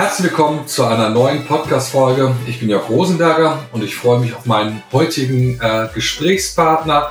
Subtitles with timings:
[0.00, 2.34] Herzlich willkommen zu einer neuen Podcast-Folge.
[2.46, 7.10] Ich bin Jörg Rosenberger und ich freue mich auf meinen heutigen äh, Gesprächspartner.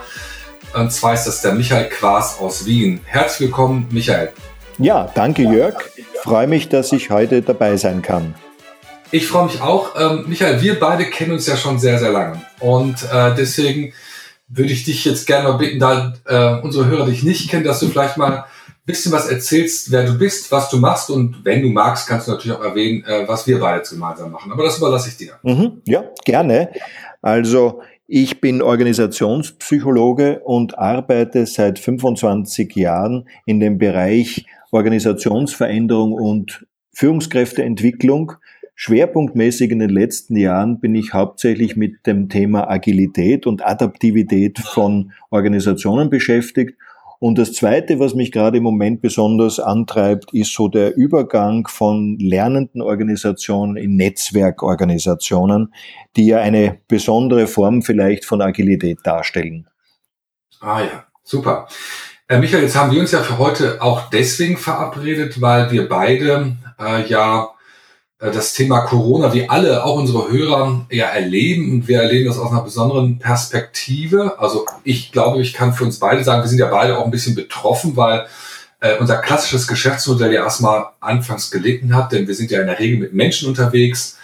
[0.74, 3.02] Und zwar ist das der Michael Quaas aus Wien.
[3.06, 4.32] Herzlich willkommen, Michael.
[4.80, 5.76] Ja, danke Jörg.
[5.98, 8.34] Ich freue mich, dass ich heute dabei sein kann.
[9.12, 9.92] Ich freue mich auch.
[9.96, 12.42] Ähm, Michael, wir beide kennen uns ja schon sehr, sehr lange.
[12.60, 13.94] Und äh, deswegen
[14.48, 17.82] würde ich dich jetzt gerne mal bitten, da äh, unsere Hörer dich nicht kennen, dass
[17.82, 18.46] du vielleicht mal
[18.90, 22.32] bisschen was erzählst, wer du bist, was du machst und wenn du magst, kannst du
[22.32, 24.52] natürlich auch erwähnen, äh, was wir beide gemeinsam machen.
[24.52, 25.34] Aber das überlasse ich dir.
[25.44, 26.72] Mhm, ja, gerne.
[27.22, 38.34] Also ich bin Organisationspsychologe und arbeite seit 25 Jahren in dem Bereich Organisationsveränderung und Führungskräfteentwicklung.
[38.74, 45.12] Schwerpunktmäßig in den letzten Jahren bin ich hauptsächlich mit dem Thema Agilität und Adaptivität von
[45.30, 46.76] Organisationen beschäftigt
[47.20, 52.18] und das Zweite, was mich gerade im Moment besonders antreibt, ist so der Übergang von
[52.18, 55.74] lernenden Organisationen in Netzwerkorganisationen,
[56.16, 59.68] die ja eine besondere Form vielleicht von Agilität darstellen.
[60.62, 61.68] Ah ja, super.
[62.30, 66.56] Äh, Michael, jetzt haben wir uns ja für heute auch deswegen verabredet, weil wir beide
[66.80, 67.50] äh, ja
[68.20, 71.72] das Thema Corona, wie alle, auch unsere Hörer, ja erleben.
[71.72, 74.38] Und wir erleben das aus einer besonderen Perspektive.
[74.40, 77.12] Also ich glaube, ich kann für uns beide sagen, wir sind ja beide auch ein
[77.12, 78.26] bisschen betroffen, weil
[78.82, 82.80] äh, unser klassisches Geschäftsmodell ja erstmal anfangs gelitten hat, denn wir sind ja in der
[82.80, 84.18] Regel mit Menschen unterwegs.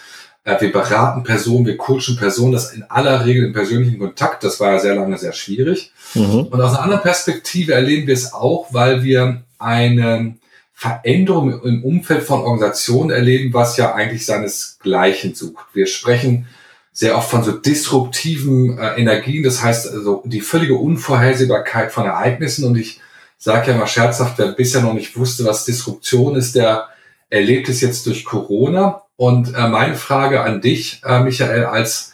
[0.43, 4.43] Äh, wir beraten Personen, wir coachen Personen, das in aller Regel im persönlichen Kontakt.
[4.43, 5.93] Das war ja sehr lange sehr schwierig.
[6.13, 6.47] Mhm.
[6.47, 10.35] Und aus einer anderen Perspektive erleben wir es auch, weil wir eine
[10.77, 15.65] Veränderungen im Umfeld von Organisationen erleben, was ja eigentlich seinesgleichen sucht.
[15.73, 16.47] Wir sprechen
[16.91, 22.65] sehr oft von so disruptiven äh, Energien, das heißt also die völlige Unvorhersehbarkeit von Ereignissen.
[22.65, 22.99] Und ich
[23.37, 26.89] sage ja mal scherzhaft, wer bisher noch nicht wusste, was Disruption ist, der
[27.29, 29.01] erlebt es jetzt durch Corona.
[29.15, 32.13] Und äh, meine Frage an dich, äh, Michael, als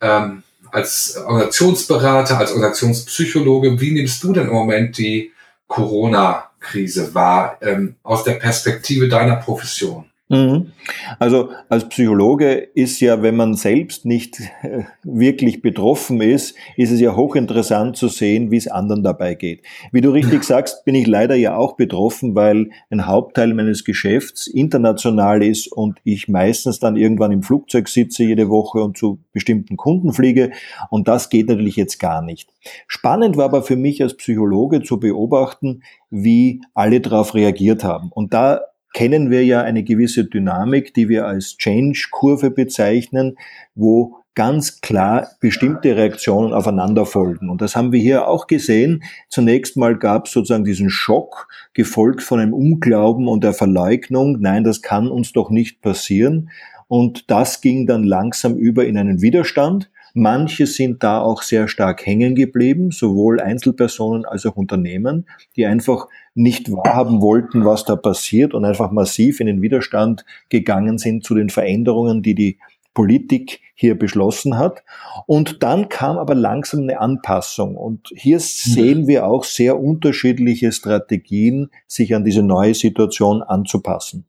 [0.00, 5.32] ähm, als Organisationsberater, als Organisationspsychologe, wie nimmst du denn im Moment die
[5.66, 10.07] Corona Krise war, ähm, aus der Perspektive deiner Profession?
[10.28, 10.72] Mhm.
[11.18, 17.00] Also als Psychologe ist ja, wenn man selbst nicht äh, wirklich betroffen ist, ist es
[17.00, 19.62] ja hochinteressant zu sehen, wie es anderen dabei geht.
[19.90, 24.46] Wie du richtig sagst, bin ich leider ja auch betroffen, weil ein Hauptteil meines Geschäfts
[24.46, 29.78] international ist und ich meistens dann irgendwann im Flugzeug sitze jede Woche und zu bestimmten
[29.78, 30.50] Kunden fliege
[30.90, 32.50] und das geht natürlich jetzt gar nicht.
[32.86, 38.10] Spannend war aber für mich als Psychologe zu beobachten, wie alle darauf reagiert haben.
[38.12, 38.60] Und da
[38.92, 43.36] kennen wir ja eine gewisse Dynamik, die wir als Change-Kurve bezeichnen,
[43.74, 47.50] wo ganz klar bestimmte Reaktionen aufeinander folgen.
[47.50, 49.02] Und das haben wir hier auch gesehen.
[49.28, 54.38] Zunächst mal gab es sozusagen diesen Schock, gefolgt von einem Unglauben und der Verleugnung.
[54.40, 56.50] Nein, das kann uns doch nicht passieren.
[56.86, 59.90] Und das ging dann langsam über in einen Widerstand.
[60.14, 65.26] Manche sind da auch sehr stark hängen geblieben, sowohl Einzelpersonen als auch Unternehmen,
[65.56, 70.98] die einfach nicht wahrhaben wollten, was da passiert und einfach massiv in den Widerstand gegangen
[70.98, 72.58] sind zu den Veränderungen, die die
[72.94, 74.82] Politik hier beschlossen hat.
[75.26, 77.76] Und dann kam aber langsam eine Anpassung.
[77.76, 84.26] Und hier sehen wir auch sehr unterschiedliche Strategien, sich an diese neue Situation anzupassen.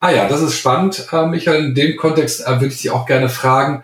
[0.00, 1.66] Ah ja, das ist spannend, äh, Michael.
[1.66, 3.82] In dem Kontext äh, würde ich dich auch gerne fragen,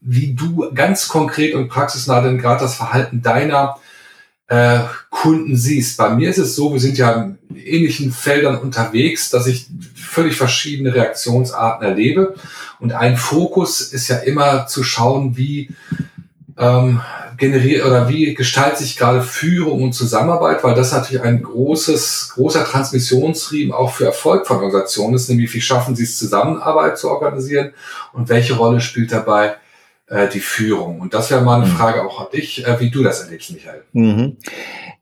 [0.00, 3.76] wie du ganz konkret und praxisnah denn gerade das Verhalten deiner
[4.48, 5.96] äh, Kunden siehst.
[5.96, 10.36] Bei mir ist es so, wir sind ja in ähnlichen Feldern unterwegs, dass ich völlig
[10.36, 12.34] verschiedene Reaktionsarten erlebe.
[12.80, 15.70] Und ein Fokus ist ja immer zu schauen, wie
[16.60, 17.00] ähm,
[17.36, 22.64] generiert oder wie gestaltet sich gerade Führung und Zusammenarbeit, weil das natürlich ein großes, großer
[22.64, 27.72] Transmissionsriemen auch für Erfolg von Organisationen ist, nämlich wie schaffen sie es, Zusammenarbeit zu organisieren?
[28.12, 29.54] Und welche Rolle spielt dabei
[30.10, 31.00] äh, die Führung.
[31.00, 31.76] Und das wäre mal eine mhm.
[31.76, 33.82] Frage auch an dich, äh, wie du das erlebst, Michael.
[33.92, 34.36] Mhm.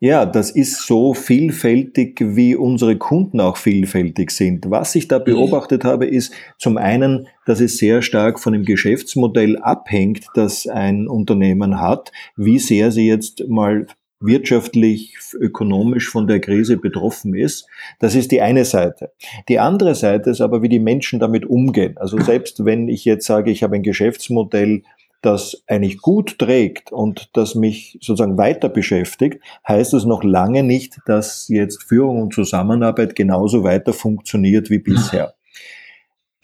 [0.01, 4.71] Ja, das ist so vielfältig, wie unsere Kunden auch vielfältig sind.
[4.71, 5.25] Was ich da mhm.
[5.25, 11.09] beobachtet habe, ist zum einen, dass es sehr stark von dem Geschäftsmodell abhängt, das ein
[11.09, 13.87] Unternehmen hat, wie sehr sie jetzt mal
[14.21, 17.69] wirtschaftlich, ökonomisch von der Krise betroffen ist.
[18.01, 19.13] Das ist die eine Seite.
[19.49, 21.97] Die andere Seite ist aber, wie die Menschen damit umgehen.
[21.99, 24.83] Also selbst wenn ich jetzt sage, ich habe ein Geschäftsmodell,
[25.21, 30.99] das eigentlich gut trägt und das mich sozusagen weiter beschäftigt, heißt es noch lange nicht,
[31.07, 35.35] dass jetzt Führung und Zusammenarbeit genauso weiter funktioniert wie bisher.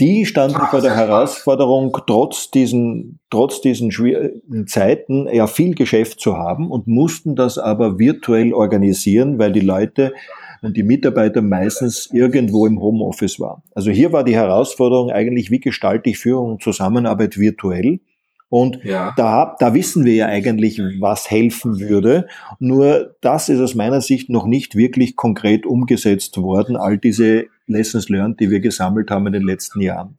[0.00, 6.36] Die standen vor der Herausforderung, trotz diesen, trotz diesen schwierigen Zeiten ja viel Geschäft zu
[6.36, 10.12] haben und mussten das aber virtuell organisieren, weil die Leute
[10.62, 13.62] und die Mitarbeiter meistens irgendwo im Homeoffice waren.
[13.72, 18.00] Also hier war die Herausforderung eigentlich, wie gestalte ich Führung und Zusammenarbeit virtuell?
[18.54, 19.12] Und ja.
[19.16, 22.28] da, da wissen wir ja eigentlich, was helfen würde.
[22.60, 28.08] Nur das ist aus meiner Sicht noch nicht wirklich konkret umgesetzt worden, all diese Lessons
[28.08, 30.18] learned, die wir gesammelt haben in den letzten Jahren.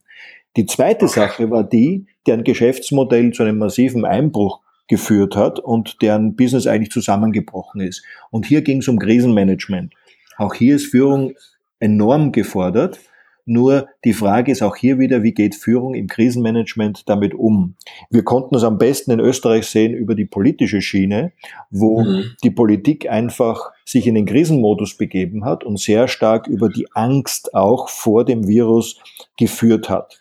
[0.58, 1.14] Die zweite okay.
[1.14, 4.60] Sache war die, deren Geschäftsmodell zu einem massiven Einbruch
[4.90, 8.04] geführt hat und deren Business eigentlich zusammengebrochen ist.
[8.32, 9.94] Und hier ging es um Krisenmanagement.
[10.36, 11.36] Auch hier ist Führung
[11.80, 13.00] enorm gefordert.
[13.45, 17.75] Nur die Frage ist auch hier wieder, wie geht Führung im Krisenmanagement damit um?
[18.09, 21.31] Wir konnten es am besten in Österreich sehen über die politische Schiene,
[21.69, 22.31] wo mhm.
[22.44, 27.53] die Politik einfach sich in den Krisenmodus begeben hat und sehr stark über die Angst
[27.53, 29.00] auch vor dem Virus
[29.38, 30.19] geführt hat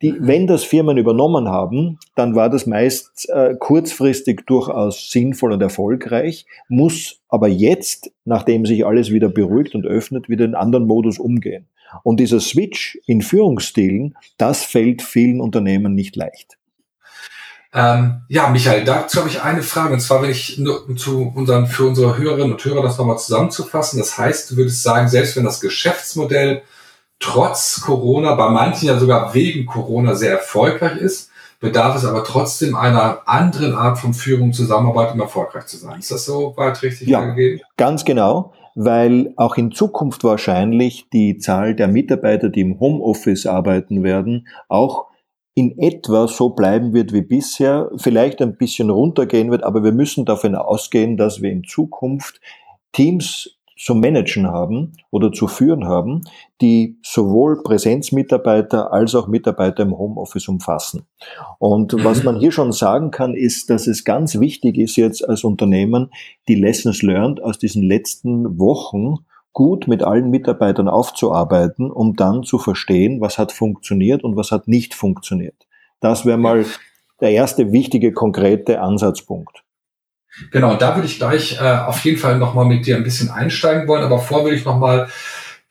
[0.00, 5.62] die, wenn das Firmen übernommen haben, dann war das meist äh, kurzfristig durchaus sinnvoll und
[5.62, 11.18] erfolgreich, muss aber jetzt, nachdem sich alles wieder beruhigt und öffnet, wieder in anderen Modus
[11.18, 11.66] umgehen.
[12.02, 16.58] Und dieser Switch in Führungsstilen, das fällt vielen Unternehmen nicht leicht.
[17.74, 19.94] Ähm, ja, Michael, dazu habe ich eine Frage.
[19.94, 23.98] Und zwar, wenn ich nur zu unseren, für unsere Hörerinnen und Hörer das nochmal zusammenzufassen.
[23.98, 26.62] Das heißt, du würdest sagen, selbst wenn das Geschäftsmodell
[27.22, 31.30] trotz Corona, bei manchen ja sogar wegen Corona sehr erfolgreich ist,
[31.60, 36.00] bedarf es aber trotzdem einer anderen Art von Führung, Zusammenarbeit, um erfolgreich zu sein.
[36.00, 37.62] Ist das so weit richtig ja, angegeben?
[37.76, 44.02] Ganz genau, weil auch in Zukunft wahrscheinlich die Zahl der Mitarbeiter, die im Homeoffice arbeiten
[44.02, 45.06] werden, auch
[45.54, 50.24] in etwa so bleiben wird wie bisher, vielleicht ein bisschen runtergehen wird, aber wir müssen
[50.24, 52.40] davon ausgehen, dass wir in Zukunft
[52.92, 56.22] Teams zu managen haben oder zu führen haben,
[56.60, 61.06] die sowohl Präsenzmitarbeiter als auch Mitarbeiter im Homeoffice umfassen.
[61.58, 62.24] Und was mhm.
[62.26, 66.10] man hier schon sagen kann, ist, dass es ganz wichtig ist jetzt als Unternehmen,
[66.46, 69.16] die Lessons learned aus diesen letzten Wochen
[69.52, 74.68] gut mit allen Mitarbeitern aufzuarbeiten, um dann zu verstehen, was hat funktioniert und was hat
[74.68, 75.66] nicht funktioniert.
[75.98, 76.64] Das wäre mal
[77.20, 79.64] der erste wichtige, konkrete Ansatzpunkt.
[80.50, 83.86] Genau, da würde ich gleich äh, auf jeden Fall nochmal mit dir ein bisschen einsteigen
[83.86, 85.08] wollen, aber vor würde ich nochmal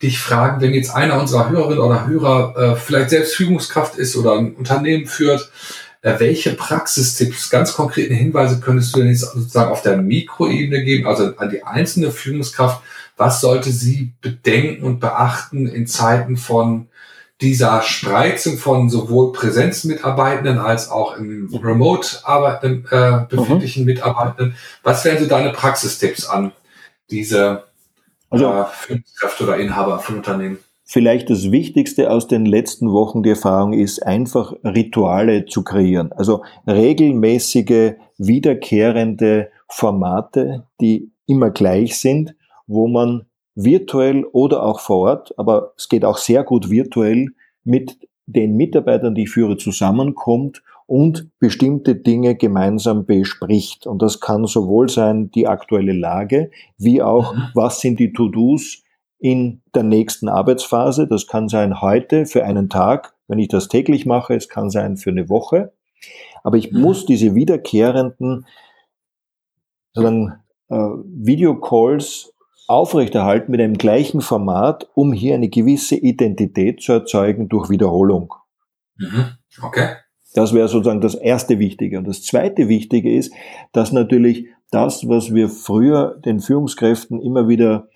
[0.02, 4.34] dich fragen, wenn jetzt einer unserer Hörerinnen oder Hörer äh, vielleicht selbst Führungskraft ist oder
[4.34, 5.52] ein Unternehmen führt,
[6.02, 11.08] äh, welche Praxistipps, ganz konkreten Hinweise könntest du denn jetzt sozusagen auf der Mikroebene geben,
[11.08, 12.82] also an die einzelne Führungskraft,
[13.18, 16.88] was sollte sie bedenken und beachten in Zeiten von
[17.42, 23.94] dieser Spreizung von sowohl Präsenzmitarbeitenden als auch im Remote arbeitenden, äh, befindlichen mhm.
[23.94, 24.56] Mitarbeitenden.
[24.84, 26.52] Was wären so deine Praxistipps an
[27.10, 27.64] diese
[28.30, 30.60] also, äh, Führungskräfte oder Inhaber von Unternehmen?
[30.84, 36.12] Vielleicht das Wichtigste aus den letzten Wochen die Erfahrung ist, einfach Rituale zu kreieren.
[36.12, 42.36] Also regelmäßige, wiederkehrende Formate, die immer gleich sind,
[42.68, 43.26] wo man
[43.64, 47.30] virtuell oder auch vor Ort, aber es geht auch sehr gut virtuell
[47.64, 53.88] mit den Mitarbeitern, die ich führe, zusammenkommt und bestimmte Dinge gemeinsam bespricht.
[53.88, 57.44] Und das kann sowohl sein die aktuelle Lage, wie auch, mhm.
[57.54, 58.84] was sind die To-Dos
[59.18, 61.08] in der nächsten Arbeitsphase.
[61.08, 64.36] Das kann sein heute für einen Tag, wenn ich das täglich mache.
[64.36, 65.72] Es kann sein für eine Woche.
[66.44, 66.82] Aber ich mhm.
[66.82, 68.46] muss diese wiederkehrenden
[69.94, 70.34] sozusagen,
[70.70, 70.76] äh,
[71.06, 72.34] Videocalls
[72.68, 78.34] aufrechterhalten mit einem gleichen Format, um hier eine gewisse Identität zu erzeugen durch Wiederholung.
[78.98, 79.32] Mhm.
[79.62, 79.96] Okay.
[80.34, 81.98] Das wäre sozusagen das erste Wichtige.
[81.98, 83.34] Und das zweite Wichtige ist,
[83.74, 87.90] dass natürlich das, was wir früher den Führungskräften immer wieder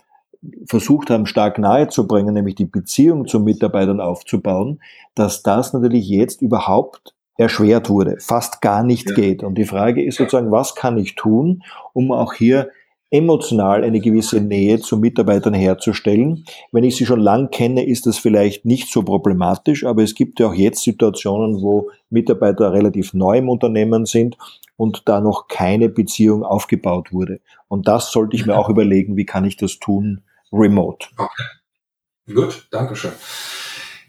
[0.67, 4.81] versucht haben, stark nahe zu bringen, nämlich die Beziehung zu Mitarbeitern aufzubauen,
[5.15, 9.15] dass das natürlich jetzt überhaupt erschwert wurde, fast gar nicht ja.
[9.15, 9.43] geht.
[9.43, 12.69] Und die Frage ist sozusagen, was kann ich tun, um auch hier
[13.15, 16.45] emotional eine gewisse Nähe zu Mitarbeitern herzustellen.
[16.71, 20.39] Wenn ich sie schon lang kenne, ist das vielleicht nicht so problematisch, aber es gibt
[20.39, 24.37] ja auch jetzt Situationen, wo Mitarbeiter relativ neu im Unternehmen sind
[24.75, 27.39] und da noch keine Beziehung aufgebaut wurde.
[27.67, 31.07] Und das sollte ich mir auch überlegen, wie kann ich das tun remote.
[31.17, 32.33] Okay.
[32.33, 33.11] Gut, Dankeschön.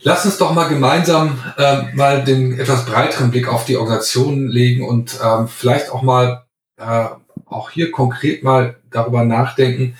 [0.00, 4.86] Lass uns doch mal gemeinsam ähm, mal den etwas breiteren Blick auf die Organisation legen
[4.86, 6.46] und ähm, vielleicht auch mal
[6.76, 7.06] äh,
[7.46, 9.96] auch hier konkret mal darüber nachdenken,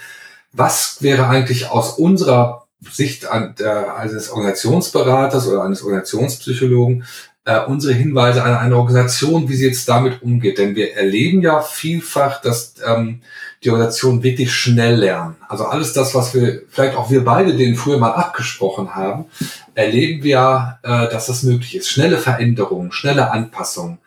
[0.53, 7.05] was wäre eigentlich aus unserer Sicht an, äh, eines Organisationsberaters oder eines Organisationspsychologen
[7.47, 10.59] äh, unsere Hinweise an eine Organisation, wie sie jetzt damit umgeht.
[10.59, 13.23] Denn wir erleben ja vielfach, dass ähm,
[13.63, 15.37] die Organisationen wirklich schnell lernen.
[15.49, 19.27] Also alles das, was wir, vielleicht auch wir beide denen früher mal abgesprochen haben,
[19.75, 21.89] erleben wir, äh, dass das möglich ist.
[21.89, 23.99] Schnelle Veränderungen, schnelle Anpassungen,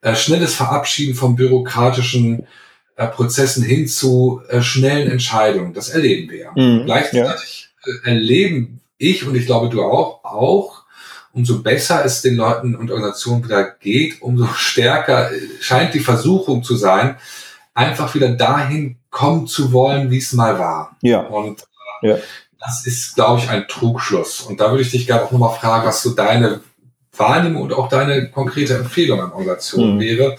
[0.00, 2.46] äh, schnelles Verabschieden von bürokratischen
[2.96, 5.74] äh, Prozessen hin zu äh, schnellen Entscheidungen.
[5.74, 6.50] Das erleben wir.
[6.54, 7.92] Mhm, Gleichzeitig ja.
[8.04, 10.84] Äh, erleben ich und ich glaube du auch, auch,
[11.32, 16.76] umso besser es den Leuten und Organisationen wieder geht, umso stärker scheint die Versuchung zu
[16.76, 17.16] sein,
[17.74, 20.96] einfach wieder dahin kommen zu wollen, wie es mal war.
[21.02, 21.20] Ja.
[21.20, 21.66] Und
[22.02, 22.16] äh, ja.
[22.58, 24.40] das ist, glaube ich, ein Trugschluss.
[24.40, 26.62] Und da würde ich dich gerne auch nochmal fragen, was so deine
[27.14, 30.00] Wahrnehmung und auch deine konkrete Empfehlung an Organisationen mhm.
[30.00, 30.36] wäre, äh,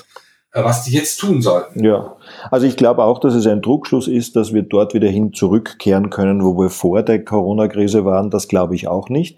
[0.64, 1.84] was die jetzt tun sollten.
[1.84, 2.16] Ja,
[2.52, 6.10] also ich glaube auch, dass es ein Druckschluss ist, dass wir dort wieder hin zurückkehren
[6.10, 8.30] können, wo wir vor der Corona-Krise waren.
[8.30, 9.38] Das glaube ich auch nicht.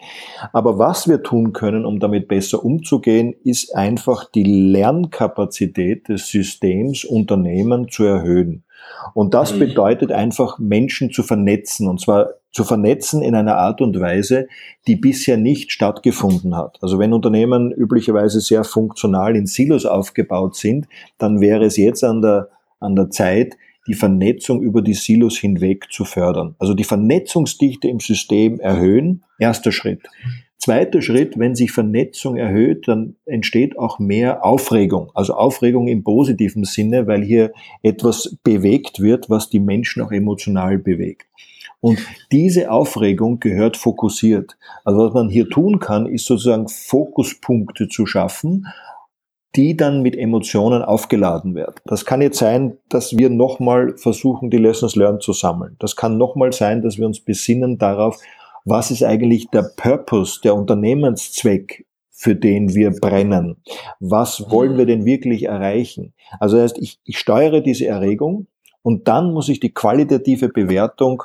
[0.53, 7.05] Aber was wir tun können, um damit besser umzugehen, ist einfach die Lernkapazität des Systems
[7.05, 8.63] Unternehmen zu erhöhen.
[9.13, 9.59] Und das mhm.
[9.59, 11.87] bedeutet einfach, Menschen zu vernetzen.
[11.87, 14.47] Und zwar zu vernetzen in einer Art und Weise,
[14.87, 16.77] die bisher nicht stattgefunden hat.
[16.81, 20.87] Also wenn Unternehmen üblicherweise sehr funktional in Silos aufgebaut sind,
[21.17, 23.55] dann wäre es jetzt an der, an der Zeit,
[23.87, 26.55] die Vernetzung über die Silos hinweg zu fördern.
[26.59, 30.01] Also die Vernetzungsdichte im System erhöhen, erster Schritt.
[30.57, 35.09] Zweiter Schritt, wenn sich Vernetzung erhöht, dann entsteht auch mehr Aufregung.
[35.15, 40.77] Also Aufregung im positiven Sinne, weil hier etwas bewegt wird, was die Menschen auch emotional
[40.77, 41.27] bewegt.
[41.81, 41.99] Und
[42.31, 44.57] diese Aufregung gehört fokussiert.
[44.83, 48.67] Also was man hier tun kann, ist sozusagen Fokuspunkte zu schaffen,
[49.55, 51.75] die dann mit Emotionen aufgeladen werden.
[51.85, 55.75] Das kann jetzt sein, dass wir nochmal versuchen, die Lessons learned zu sammeln.
[55.79, 58.19] Das kann nochmal sein, dass wir uns besinnen darauf,
[58.65, 63.63] was ist eigentlich der Purpose, der Unternehmenszweck, für den wir brennen?
[64.01, 66.13] Was wollen wir denn wirklich erreichen?
[66.39, 68.47] Also das heißt, ich, ich steuere diese Erregung
[68.83, 71.23] und dann muss ich die qualitative Bewertung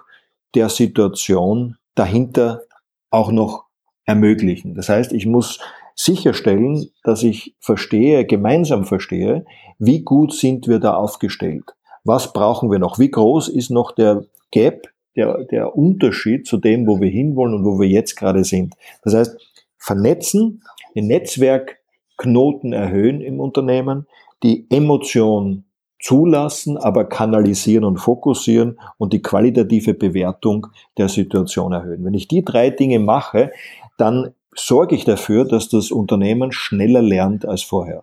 [0.54, 2.62] der Situation dahinter
[3.10, 3.64] auch noch
[4.04, 4.74] ermöglichen.
[4.74, 5.60] Das heißt, ich muss
[5.94, 9.44] sicherstellen, dass ich verstehe, gemeinsam verstehe,
[9.78, 11.74] wie gut sind wir da aufgestellt?
[12.04, 12.98] Was brauchen wir noch?
[12.98, 17.64] Wie groß ist noch der Gap, der, der Unterschied zu dem, wo wir hinwollen und
[17.64, 18.74] wo wir jetzt gerade sind?
[19.02, 19.36] Das heißt,
[19.78, 20.62] vernetzen,
[20.94, 24.06] den Netzwerkknoten erhöhen im Unternehmen,
[24.42, 25.63] die Emotion
[26.04, 30.66] zulassen, aber kanalisieren und fokussieren und die qualitative Bewertung
[30.98, 32.04] der Situation erhöhen.
[32.04, 33.52] Wenn ich die drei Dinge mache,
[33.96, 38.02] dann sorge ich dafür, dass das Unternehmen schneller lernt als vorher.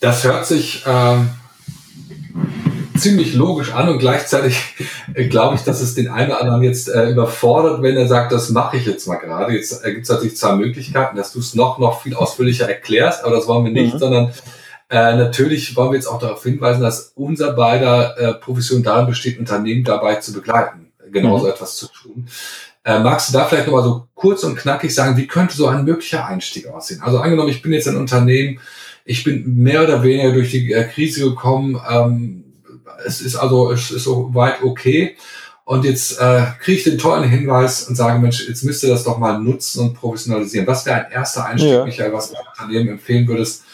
[0.00, 1.16] Das hört sich äh,
[2.98, 4.58] ziemlich logisch an und gleichzeitig
[5.14, 8.30] äh, glaube ich, dass es den einen oder anderen jetzt äh, überfordert, wenn er sagt,
[8.30, 9.54] das mache ich jetzt mal gerade.
[9.54, 13.34] Jetzt gibt es natürlich zwei Möglichkeiten, dass du es noch, noch viel ausführlicher erklärst, aber
[13.34, 13.98] das wollen wir nicht, mhm.
[13.98, 14.34] sondern
[14.90, 19.38] äh, natürlich wollen wir jetzt auch darauf hinweisen, dass unser beider äh, Profession darin besteht,
[19.38, 21.52] Unternehmen dabei zu begleiten, genauso mhm.
[21.52, 22.26] etwas zu tun.
[22.84, 25.84] Äh, magst du da vielleicht nochmal so kurz und knackig sagen, wie könnte so ein
[25.84, 27.00] möglicher Einstieg aussehen?
[27.02, 28.60] Also angenommen, ich bin jetzt ein Unternehmen,
[29.06, 32.44] ich bin mehr oder weniger durch die äh, Krise gekommen, ähm,
[33.06, 35.16] es ist also es ist so weit okay.
[35.66, 39.04] Und jetzt äh, kriege ich den tollen Hinweis und sage, Mensch, jetzt müsst ihr das
[39.04, 40.66] doch mal nutzen und professionalisieren.
[40.66, 41.84] Was wäre ein erster Einstieg, ja.
[41.84, 43.64] Michael, was du Unternehmen empfehlen würdest,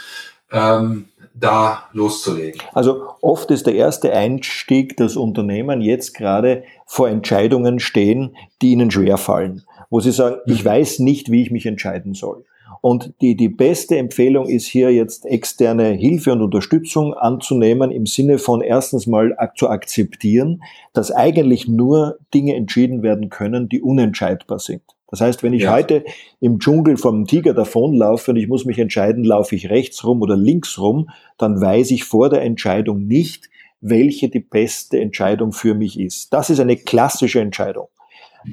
[0.53, 2.61] ähm, da loszulegen?
[2.73, 8.91] Also oft ist der erste Einstieg, dass Unternehmen jetzt gerade vor Entscheidungen stehen, die ihnen
[8.91, 10.69] schwerfallen, wo sie sagen, ich mhm.
[10.69, 12.45] weiß nicht, wie ich mich entscheiden soll.
[12.83, 18.39] Und die, die beste Empfehlung ist hier jetzt externe Hilfe und Unterstützung anzunehmen im Sinne
[18.39, 20.63] von erstens mal zu akzeptieren,
[20.95, 24.83] dass eigentlich nur Dinge entschieden werden können, die unentscheidbar sind.
[25.11, 25.73] Das heißt, wenn ich ja.
[25.73, 26.05] heute
[26.41, 30.37] im Dschungel vom Tiger davonlaufe und ich muss mich entscheiden, laufe ich rechts rum oder
[30.37, 33.51] links rum, dann weiß ich vor der Entscheidung nicht,
[33.81, 36.33] welche die beste Entscheidung für mich ist.
[36.33, 37.89] Das ist eine klassische Entscheidung.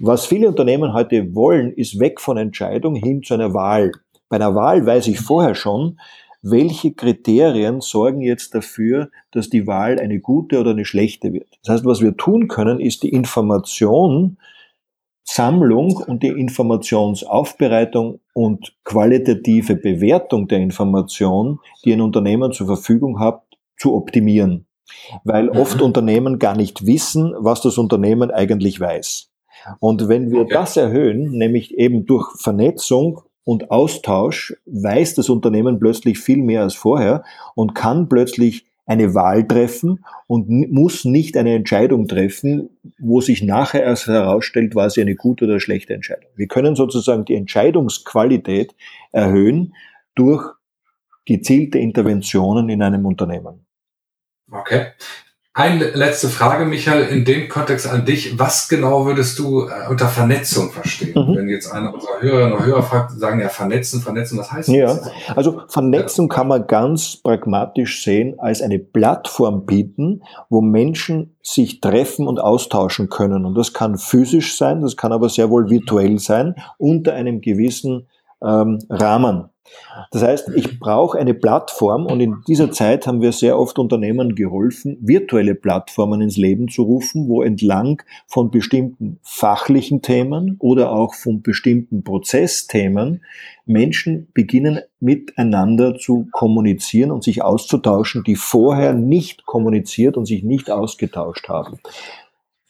[0.02, 3.92] Was viele Unternehmen heute wollen, ist weg von Entscheidung hin zu einer Wahl.
[4.30, 6.00] Bei einer Wahl weiß ich vorher schon,
[6.42, 11.48] welche Kriterien sorgen jetzt dafür, dass die Wahl eine gute oder eine schlechte wird.
[11.64, 14.38] Das heißt, was wir tun können, ist die Information
[15.30, 23.44] Sammlung und die Informationsaufbereitung und qualitative Bewertung der Information, die ein Unternehmen zur Verfügung hat,
[23.78, 24.68] zu optimieren.
[25.26, 25.58] Weil mhm.
[25.58, 29.30] oft Unternehmen gar nicht wissen, was das Unternehmen eigentlich weiß.
[29.80, 36.20] Und wenn wir das erhöhen, nämlich eben durch Vernetzung und Austausch, weiß das Unternehmen plötzlich
[36.20, 42.08] viel mehr als vorher und kann plötzlich eine Wahl treffen und muss nicht eine Entscheidung
[42.08, 46.32] treffen, wo sich nachher erst herausstellt, war sie eine gute oder schlechte Entscheidung.
[46.36, 48.74] Wir können sozusagen die Entscheidungsqualität
[49.12, 49.74] erhöhen
[50.16, 50.54] durch
[51.26, 53.66] gezielte Interventionen in einem Unternehmen.
[54.50, 54.88] Okay.
[55.58, 58.38] Eine letzte Frage, Michael, in dem Kontext an dich.
[58.38, 61.16] Was genau würdest du äh, unter Vernetzung verstehen?
[61.16, 61.36] Mhm.
[61.36, 64.86] Wenn jetzt einer unserer Hörerinnen und Hörer fragt, sagen ja vernetzen, vernetzen, was heißt ja,
[64.86, 65.08] das?
[65.28, 70.22] Ja, also Vernetzung kann man ganz pragmatisch sehen als eine Plattform bieten,
[70.52, 73.44] wo Menschen sich treffen und austauschen können.
[73.44, 78.08] Und das kann physisch sein, das kann aber sehr wohl virtuell sein, unter einem gewissen
[78.44, 79.50] ähm, Rahmen.
[80.12, 84.36] Das heißt, ich brauche eine Plattform und in dieser Zeit haben wir sehr oft Unternehmen
[84.36, 91.14] geholfen, virtuelle Plattformen ins Leben zu rufen, wo entlang von bestimmten fachlichen Themen oder auch
[91.14, 93.22] von bestimmten Prozessthemen
[93.66, 100.72] Menschen beginnen miteinander zu kommunizieren und sich auszutauschen, die vorher nicht kommuniziert und sich nicht
[100.72, 101.80] ausgetauscht haben.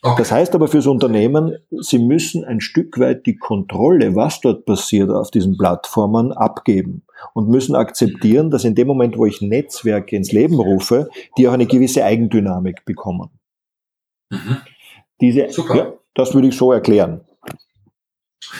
[0.04, 0.16] Okay.
[0.20, 5.10] Das heißt aber fürs Unternehmen, sie müssen ein Stück weit die Kontrolle, was dort passiert
[5.10, 10.32] auf diesen Plattformen, abgeben und müssen akzeptieren, dass in dem Moment, wo ich Netzwerke ins
[10.32, 13.30] Leben rufe, die auch eine gewisse Eigendynamik bekommen.
[14.30, 14.58] Mhm.
[15.20, 15.76] Diese, Super.
[15.76, 17.22] Ja, das würde ich so erklären.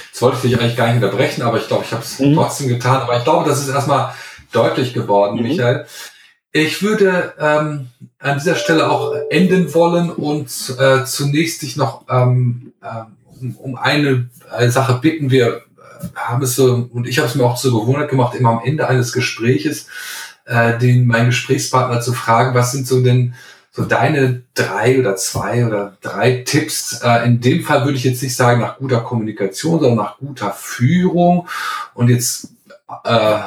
[0.08, 2.34] Jetzt wollte ich dich eigentlich gar nicht unterbrechen, aber ich glaube, ich habe es mhm.
[2.34, 3.02] trotzdem getan.
[3.04, 4.12] Aber ich glaube, das ist erstmal
[4.52, 5.44] deutlich geworden, mhm.
[5.44, 5.86] Michael.
[6.60, 10.50] Ich würde ähm, an dieser Stelle auch enden wollen und
[10.80, 13.04] äh, zunächst dich noch ähm, äh,
[13.40, 15.30] um, um eine, eine Sache bitten.
[15.30, 15.62] Wir äh,
[16.16, 18.88] haben es so, und ich habe es mir auch zur Gewohnheit gemacht, immer am Ende
[18.88, 19.88] eines Gespräches
[20.46, 23.36] äh, den meinen Gesprächspartner zu fragen, was sind so denn
[23.72, 27.02] so deine drei oder zwei oder drei Tipps.
[27.04, 30.52] Äh, in dem Fall würde ich jetzt nicht sagen nach guter Kommunikation, sondern nach guter
[30.52, 31.48] Führung.
[31.94, 32.50] Und jetzt
[33.04, 33.40] äh,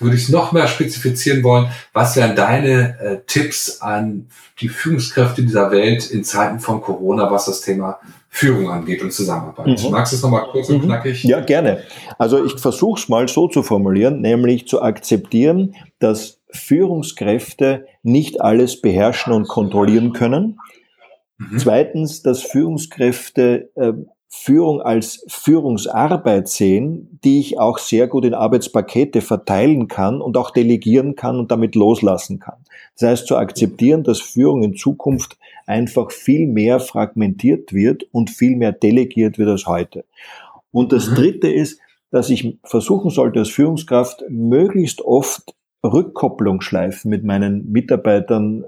[0.00, 1.68] würde ich noch mehr spezifizieren wollen.
[1.92, 4.28] Was wären deine äh, Tipps an
[4.60, 9.82] die Führungskräfte dieser Welt in Zeiten von Corona, was das Thema Führung angeht und Zusammenarbeit?
[9.82, 9.90] Mhm.
[9.90, 10.86] Magst du es nochmal kurz und mhm.
[10.86, 11.24] knackig?
[11.24, 11.82] Ja, gerne.
[12.18, 18.80] Also ich versuche es mal so zu formulieren, nämlich zu akzeptieren, dass Führungskräfte nicht alles
[18.80, 20.58] beherrschen und kontrollieren können.
[21.38, 21.58] Mhm.
[21.58, 23.92] Zweitens, dass Führungskräfte äh,
[24.28, 30.50] Führung als Führungsarbeit sehen, die ich auch sehr gut in Arbeitspakete verteilen kann und auch
[30.50, 32.64] delegieren kann und damit loslassen kann.
[32.98, 38.56] Das heißt zu akzeptieren, dass Führung in Zukunft einfach viel mehr fragmentiert wird und viel
[38.56, 40.04] mehr delegiert wird als heute.
[40.70, 41.14] Und das mhm.
[41.14, 48.64] Dritte ist, dass ich versuchen sollte als Führungskraft möglichst oft Rückkopplungsschleifen mit meinen Mitarbeitern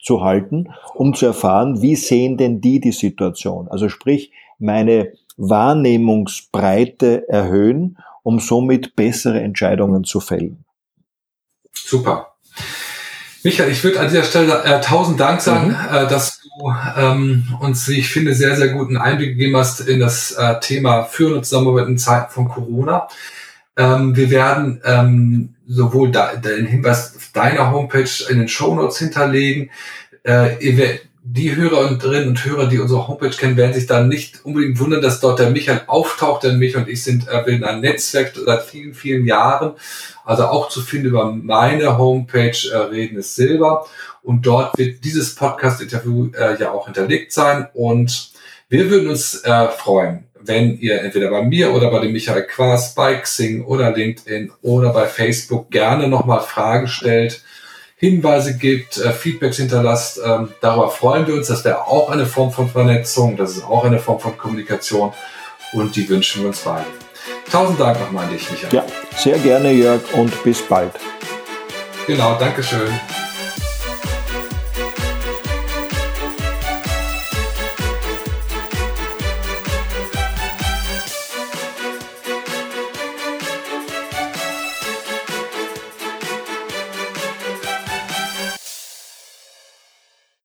[0.00, 3.68] zu halten, um zu erfahren, wie sehen denn die die Situation?
[3.68, 10.64] Also sprich, meine Wahrnehmungsbreite erhöhen, um somit bessere Entscheidungen zu fällen.
[11.72, 12.34] Super.
[13.44, 15.96] Michael, ich würde an dieser Stelle äh, tausend Dank sagen, mhm.
[15.96, 20.00] äh, dass du ähm, uns, wie ich finde, sehr, sehr guten Einblick gegeben hast in
[20.00, 23.08] das äh, Thema Führen und Zusammenarbeit in Zeiten von Corona.
[23.76, 28.98] Ähm, wir werden ähm, sowohl da, den Hinweis auf deiner Homepage in den Show Notes
[28.98, 29.70] hinterlegen.
[30.24, 30.56] Äh,
[31.30, 35.20] die Hörerinnen und Hörer, die unsere Homepage kennen, werden sich dann nicht unbedingt wundern, dass
[35.20, 38.94] dort der Michael auftaucht, denn Michael und ich sind äh, bilden ein Netzwerk seit vielen,
[38.94, 39.74] vielen Jahren.
[40.24, 43.86] Also auch zu finden über meine Homepage äh, Reden ist Silber.
[44.22, 47.68] Und dort wird dieses Podcast-Interview äh, ja auch hinterlegt sein.
[47.74, 48.30] Und
[48.70, 52.94] wir würden uns äh, freuen, wenn ihr entweder bei mir oder bei dem Michael Quas
[52.94, 57.42] bei Xing oder LinkedIn oder bei Facebook gerne nochmal Fragen stellt
[57.98, 60.20] Hinweise gibt, äh, Feedbacks hinterlasst.
[60.24, 61.48] Ähm, darüber freuen wir uns.
[61.48, 63.36] Das wäre auch eine Form von Vernetzung.
[63.36, 65.12] Das ist auch eine Form von Kommunikation.
[65.72, 66.86] Und die wünschen wir uns beide.
[67.50, 68.72] Tausend Dank nochmal an dich, Michael.
[68.72, 68.84] Ja,
[69.16, 70.92] sehr gerne, Jörg, und bis bald.
[72.06, 73.27] Genau, Dankeschön.